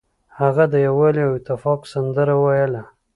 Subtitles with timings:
[0.39, 2.81] هغه د یووالي او اتفاق سندره ویله.